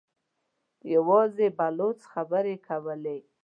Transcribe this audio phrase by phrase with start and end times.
[0.93, 3.17] يواځې بلوڅ خبرې کولې.